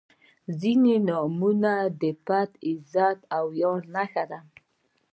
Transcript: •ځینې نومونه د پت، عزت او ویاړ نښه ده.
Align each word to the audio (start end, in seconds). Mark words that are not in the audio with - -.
•ځینې 0.59 0.95
نومونه 1.07 1.73
د 2.01 2.03
پت، 2.25 2.51
عزت 2.69 3.19
او 3.35 3.43
ویاړ 3.53 3.79
نښه 3.93 4.23
ده. 4.31 4.39